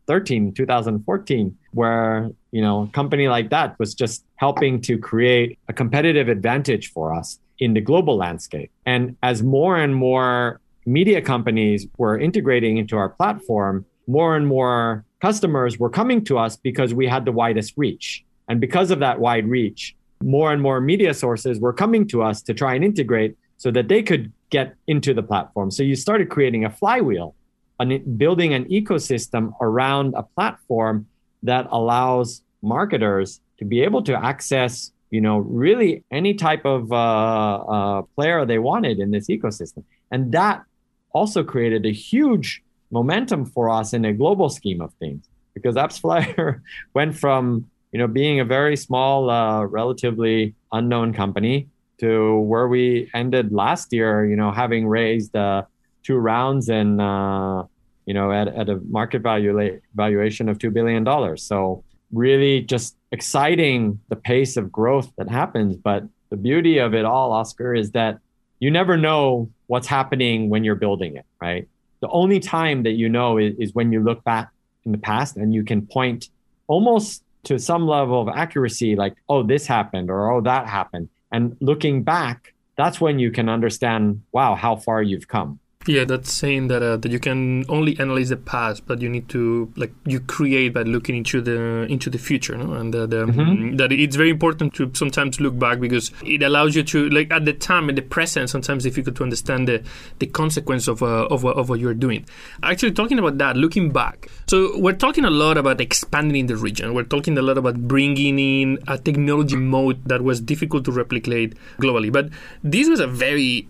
[0.08, 5.72] 2013 2014 where you know a company like that was just helping to create a
[5.72, 8.70] competitive advantage for us in the global landscape.
[8.86, 15.04] And as more and more media companies were integrating into our platform, more and more
[15.20, 18.24] customers were coming to us because we had the widest reach.
[18.48, 22.42] And because of that wide reach, more and more media sources were coming to us
[22.42, 25.70] to try and integrate so that they could get into the platform.
[25.70, 27.36] So you started creating a flywheel,
[27.78, 31.06] an, building an ecosystem around a platform
[31.42, 36.96] that allows marketers to be able to access you know, really any type of uh,
[36.96, 39.84] uh, player they wanted in this ecosystem.
[40.10, 40.64] And that
[41.12, 46.62] also created a huge momentum for us in a global scheme of things because AppsFlyer
[46.94, 53.10] went from, you know, being a very small, uh, relatively unknown company to where we
[53.12, 55.62] ended last year, you know, having raised uh,
[56.02, 57.64] two rounds and, uh,
[58.06, 61.36] you know, at, at a market value valuation of $2 billion.
[61.36, 65.76] So really just exciting the pace of growth that happens.
[65.76, 68.18] But the beauty of it all, Oscar, is that
[68.58, 71.68] you never know what's happening when you're building it, right?
[72.00, 74.50] The only time that you know is, is when you look back
[74.84, 76.28] in the past and you can point
[76.66, 81.08] almost to some level of accuracy, like, oh, this happened or oh, that happened.
[81.32, 85.58] And looking back, that's when you can understand, wow, how far you've come.
[85.86, 89.28] Yeah, that's saying that uh, that you can only analyze the past, but you need
[89.30, 92.74] to like you create by looking into the into the future, no?
[92.74, 93.76] and that um, mm-hmm.
[93.76, 97.44] that it's very important to sometimes look back because it allows you to like at
[97.44, 98.48] the time in the present.
[98.48, 99.82] Sometimes difficult to understand the
[100.20, 102.26] the consequence of uh, of, of what you're doing.
[102.62, 106.56] Actually, talking about that, looking back, so we're talking a lot about expanding in the
[106.56, 106.94] region.
[106.94, 111.54] We're talking a lot about bringing in a technology moat that was difficult to replicate
[111.78, 112.28] globally, but
[112.62, 113.66] this was a very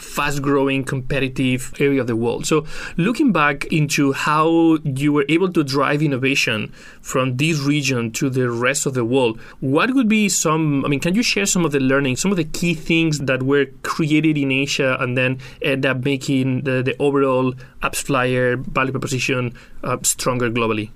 [0.00, 2.46] fast growing competitive area of the world.
[2.46, 2.66] So,
[2.96, 8.50] looking back into how you were able to drive innovation from this region to the
[8.50, 11.72] rest of the world, what would be some, I mean, can you share some of
[11.72, 15.86] the learning, some of the key things that were created in Asia and then end
[15.86, 20.90] up making the, the overall AppsFlyer value proposition uh, stronger globally?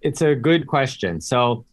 [0.00, 1.20] It's a good question.
[1.20, 1.64] So,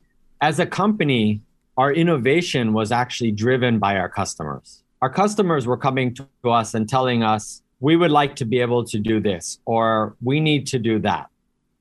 [0.41, 1.41] as a company,
[1.77, 4.83] our innovation was actually driven by our customers.
[5.05, 8.83] Our customers were coming to us and telling us, we would like to be able
[8.85, 11.27] to do this, or we need to do that.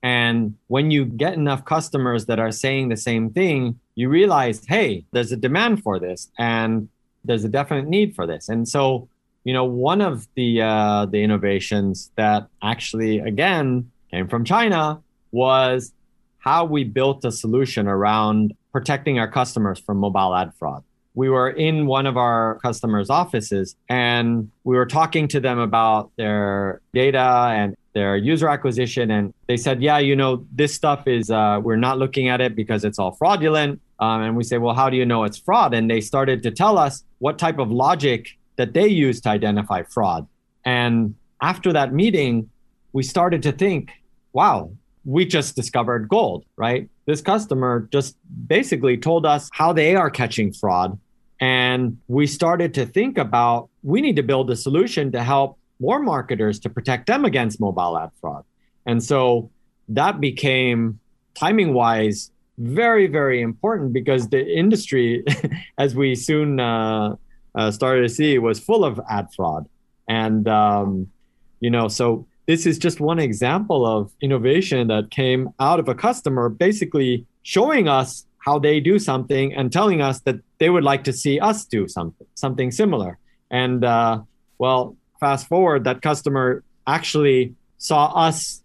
[0.03, 5.05] And when you get enough customers that are saying the same thing, you realize, hey,
[5.11, 6.87] there's a demand for this and
[7.23, 8.47] there's a definite need for this.
[8.47, 9.09] And so,
[9.43, 15.01] you know, one of the uh, the innovations that actually again came from China
[15.31, 15.93] was
[16.37, 20.83] how we built a solution around protecting our customers from mobile ad fraud.
[21.15, 26.11] We were in one of our customers' offices and we were talking to them about
[26.17, 29.09] their data and their user acquisition.
[29.11, 32.55] And they said, Yeah, you know, this stuff is, uh, we're not looking at it
[32.55, 33.81] because it's all fraudulent.
[33.99, 35.73] Um, and we say, Well, how do you know it's fraud?
[35.73, 39.83] And they started to tell us what type of logic that they use to identify
[39.83, 40.27] fraud.
[40.65, 42.49] And after that meeting,
[42.93, 43.91] we started to think,
[44.33, 44.71] wow,
[45.05, 46.89] we just discovered gold, right?
[47.05, 50.97] This customer just basically told us how they are catching fraud.
[51.39, 55.99] And we started to think about we need to build a solution to help more
[55.99, 58.43] marketers to protect them against mobile ad fraud.
[58.85, 59.49] And so
[59.89, 60.99] that became
[61.35, 65.23] timing wise very, very important because the industry,
[65.77, 67.15] as we soon uh,
[67.53, 69.67] uh, started to see, was full of ad fraud.
[70.07, 71.11] And, um,
[71.59, 75.95] you know, so this is just one example of innovation that came out of a
[75.95, 81.03] customer basically showing us how they do something and telling us that they would like
[81.03, 83.17] to see us do something something similar.
[83.51, 84.21] And uh,
[84.57, 88.61] well fast forward that customer actually saw us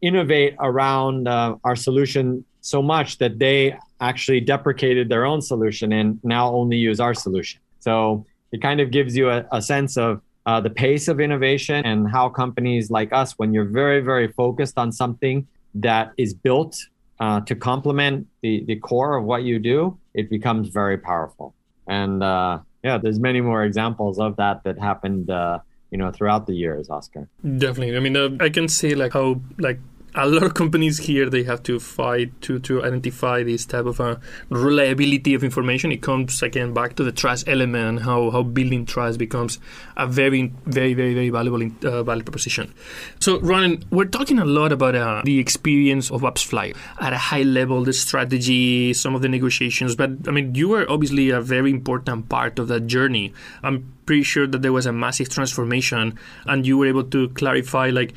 [0.00, 6.20] innovate around uh, our solution so much that they actually deprecated their own solution and
[6.22, 7.60] now only use our solution.
[7.80, 11.84] So it kind of gives you a, a sense of uh, the pace of innovation
[11.84, 16.76] and how companies like us, when you're very, very focused on something that is built
[17.20, 21.54] uh, to complement the, the core of what you do, it becomes very powerful.
[21.86, 25.58] And uh, yeah, there's many more examples of that that happened, uh,
[25.90, 27.28] you know, throughout the years, Oscar.
[27.42, 27.96] Definitely.
[27.96, 29.80] I mean, uh, I can see like how like
[30.14, 34.00] a lot of companies here they have to fight to to identify this type of
[34.00, 34.16] uh,
[34.50, 35.92] reliability of information.
[35.92, 39.58] It comes again back to the trust element, and how how building trust becomes
[39.96, 42.72] a very very very very valuable uh, proposition.
[43.20, 47.42] So, Ronen, we're talking a lot about uh, the experience of AppsFlyer at a high
[47.42, 49.94] level, the strategy, some of the negotiations.
[49.94, 53.32] But I mean, you were obviously a very important part of that journey.
[53.62, 57.90] I'm pretty sure that there was a massive transformation, and you were able to clarify
[57.90, 58.14] like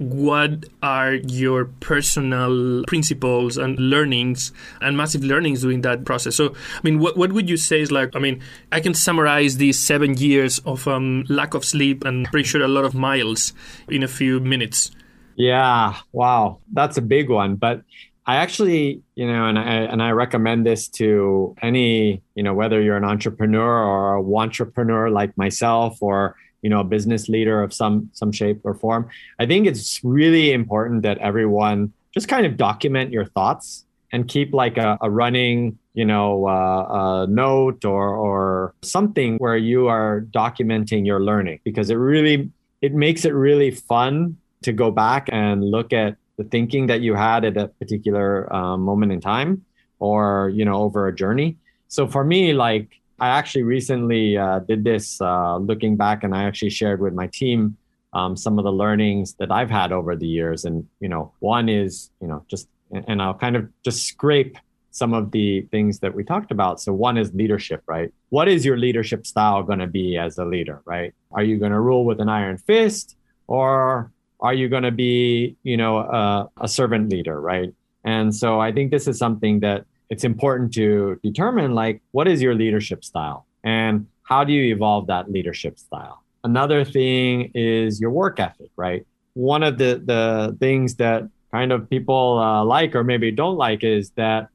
[0.00, 6.36] what are your personal principles and learnings and massive learnings during that process?
[6.36, 8.40] So i mean what, what would you say is like i mean
[8.72, 12.68] i can summarize these seven years of um, lack of sleep and pretty sure a
[12.68, 13.52] lot of miles
[13.88, 14.90] in a few minutes.
[15.36, 15.96] Yeah.
[16.12, 16.58] Wow.
[16.72, 17.56] That's a big one.
[17.56, 17.82] But
[18.26, 22.80] I actually, you know, and I and I recommend this to any, you know, whether
[22.80, 27.72] you're an entrepreneur or a entrepreneur like myself, or you know a business leader of
[27.72, 29.08] some some shape or form.
[29.38, 34.52] I think it's really important that everyone just kind of document your thoughts and keep
[34.52, 40.26] like a, a running you know uh, a note or or something where you are
[40.30, 42.50] documenting your learning because it really
[42.80, 47.14] it makes it really fun to go back and look at the thinking that you
[47.14, 49.64] had at a particular uh, moment in time
[49.98, 51.56] or you know over a journey.
[51.88, 56.44] So for me like I actually recently uh, did this uh, looking back, and I
[56.44, 57.76] actually shared with my team
[58.14, 60.64] um, some of the learnings that I've had over the years.
[60.64, 64.56] And you know, one is you know just, and I'll kind of just scrape
[64.90, 66.80] some of the things that we talked about.
[66.80, 68.12] So one is leadership, right?
[68.30, 71.14] What is your leadership style going to be as a leader, right?
[71.30, 73.16] Are you going to rule with an iron fist,
[73.46, 74.10] or
[74.40, 77.72] are you going to be, you know, a, a servant leader, right?
[78.02, 82.42] And so I think this is something that it's important to determine like what is
[82.42, 86.22] your leadership style and how do you evolve that leadership style?
[86.44, 89.06] Another thing is your work ethic right?
[89.34, 93.82] One of the the things that kind of people uh, like or maybe don't like
[93.82, 94.48] is that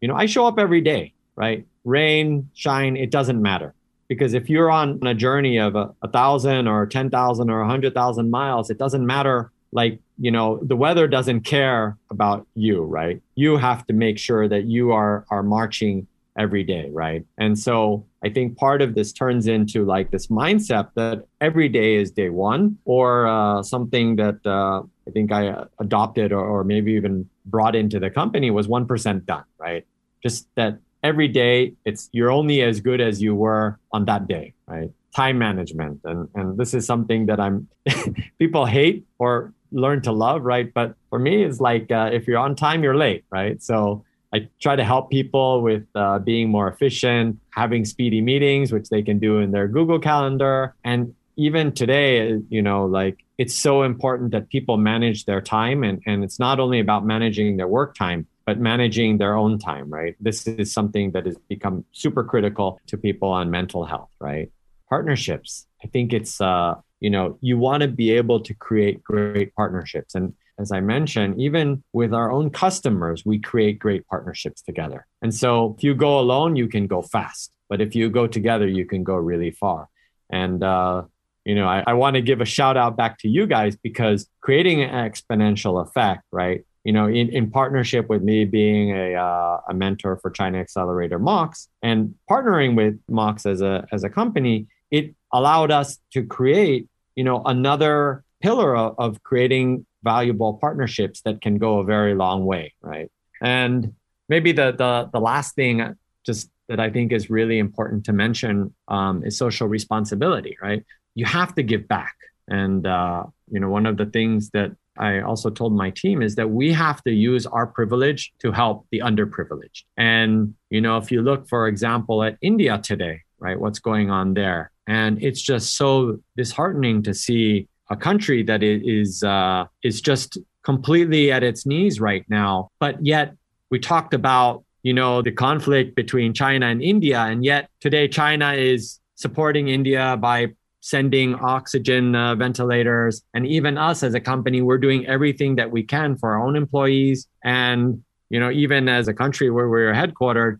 [0.00, 1.66] you know i show up every day right?
[1.84, 3.74] Rain shine it doesn't matter.
[4.08, 7.68] Because if you're on a journey of a, a thousand or ten thousand or a
[7.68, 12.82] hundred thousand miles it doesn't matter like you know the weather doesn't care about you
[12.82, 16.06] right you have to make sure that you are are marching
[16.38, 17.24] every day, right?
[17.38, 21.96] And so I think part of this turns into like this mindset that every day
[21.96, 26.92] is day one, or uh, something that uh, I think I adopted or, or maybe
[26.92, 29.86] even brought into the company was 1% done, right?
[30.22, 34.54] Just that every day it's you're only as good as you were on that day,
[34.66, 34.90] right?
[35.14, 36.00] Time management.
[36.04, 37.68] And, and this is something that I'm,
[38.38, 40.72] people hate or learn to love, right?
[40.72, 43.62] But for me, it's like uh, if you're on time, you're late, right?
[43.62, 48.88] So I try to help people with uh, being more efficient, having speedy meetings, which
[48.88, 50.74] they can do in their Google Calendar.
[50.84, 55.84] And even today, you know, like it's so important that people manage their time.
[55.84, 59.88] And, and it's not only about managing their work time, but managing their own time,
[59.88, 60.14] right?
[60.20, 64.50] This is something that has become super critical to people on mental health, right?
[64.88, 65.66] Partnerships.
[65.82, 66.74] I think it's, uh,
[67.04, 70.14] you know, you want to be able to create great partnerships.
[70.14, 75.06] And as I mentioned, even with our own customers, we create great partnerships together.
[75.20, 77.52] And so if you go alone, you can go fast.
[77.68, 79.90] But if you go together, you can go really far.
[80.30, 81.02] And, uh,
[81.44, 84.26] you know, I, I want to give a shout out back to you guys because
[84.40, 86.64] creating an exponential effect, right?
[86.84, 91.18] You know, in, in partnership with me being a, uh, a mentor for China Accelerator
[91.18, 96.88] Mox and partnering with Mox as a, as a company, it allowed us to create,
[97.16, 102.44] you know, another pillar of, of creating valuable partnerships that can go a very long
[102.44, 103.10] way, right?
[103.40, 103.94] And
[104.28, 108.74] maybe the the the last thing just that I think is really important to mention
[108.88, 110.82] um, is social responsibility, right?
[111.14, 112.14] You have to give back,
[112.48, 116.36] and uh, you know one of the things that I also told my team is
[116.36, 119.82] that we have to use our privilege to help the underprivileged.
[119.96, 124.34] And you know, if you look, for example, at India today, right, what's going on
[124.34, 130.38] there, and it's just so disheartening to see a country that is uh, is just
[130.62, 132.70] completely at its knees right now.
[132.78, 133.34] But yet
[133.70, 138.52] we talked about you know the conflict between China and India, and yet today China
[138.52, 140.48] is supporting India by
[140.80, 145.82] sending oxygen uh, ventilators and even us as a company we're doing everything that we
[145.82, 150.58] can for our own employees and you know even as a country where we're headquartered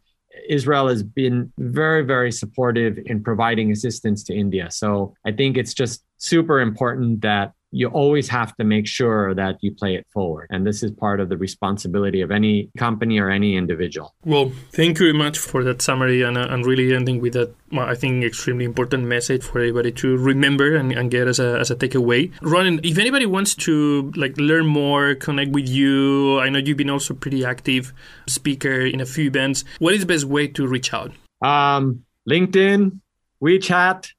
[0.48, 4.70] Israel has been very, very supportive in providing assistance to India.
[4.70, 9.56] So I think it's just super important that you always have to make sure that
[9.60, 10.46] you play it forward.
[10.50, 14.14] And this is part of the responsibility of any company or any individual.
[14.24, 17.52] Well, thank you very much for that summary and, uh, and really ending with that,
[17.76, 21.72] I think, extremely important message for everybody to remember and, and get as a, as
[21.72, 22.32] a takeaway.
[22.38, 26.90] Ronen, if anybody wants to like learn more, connect with you, I know you've been
[26.90, 27.92] also pretty active
[28.28, 29.64] speaker in a few events.
[29.80, 31.10] What is the best way to reach out?
[31.42, 33.00] Um, LinkedIn,
[33.42, 34.12] WeChat,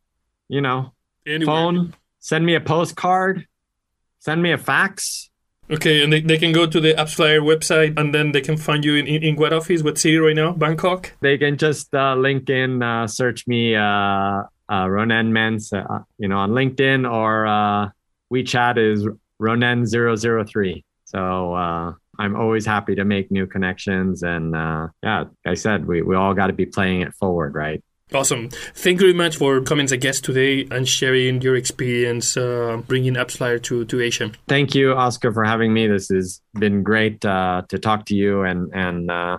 [0.49, 0.91] you know,
[1.26, 1.56] Anywhere.
[1.56, 1.93] phone
[2.26, 3.46] send me a postcard,
[4.18, 5.30] send me a fax.
[5.70, 8.84] Okay, and they, they can go to the AppsFlyer website and then they can find
[8.84, 10.52] you in, in, in what office, what city right now?
[10.52, 11.14] Bangkok?
[11.22, 16.28] They can just uh, link in, uh, search me, uh, uh, Ronen Mense, uh, you
[16.28, 17.90] know, on LinkedIn or uh,
[18.34, 19.08] WeChat is
[19.40, 20.84] Ronan003.
[21.06, 24.24] So uh, I'm always happy to make new connections.
[24.24, 27.54] And uh, yeah, like I said, we, we all got to be playing it forward,
[27.54, 27.84] right?
[28.16, 28.49] Awesome.
[28.74, 32.82] Thank you very much for coming as a guest today and sharing your experience uh,
[32.88, 34.32] bringing AppsFlyer to, to Asia.
[34.47, 35.88] Thank you, Oscar, for having me.
[35.88, 39.38] This has been great uh, to talk to you and, and uh,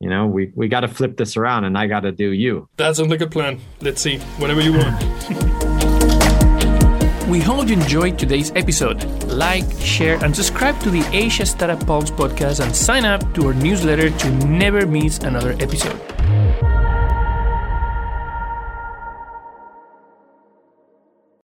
[0.00, 2.68] you know, we, we got to flip this around and I got to do you.
[2.78, 3.60] That sounds like a plan.
[3.82, 4.18] Let's see.
[4.38, 5.74] Whatever you want.
[7.28, 9.02] We hope you enjoyed today's episode.
[9.24, 13.54] Like, share, and subscribe to the Asia Startup Pulse podcast and sign up to our
[13.54, 15.98] newsletter to never miss another episode.